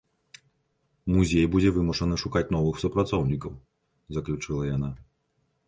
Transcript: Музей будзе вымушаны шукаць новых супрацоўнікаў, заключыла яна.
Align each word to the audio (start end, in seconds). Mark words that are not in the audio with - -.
Музей 1.15 1.45
будзе 1.55 1.69
вымушаны 1.75 2.15
шукаць 2.23 2.43
новых 2.57 2.81
супрацоўнікаў, 2.87 3.55
заключыла 4.19 4.61
яна. 4.75 4.93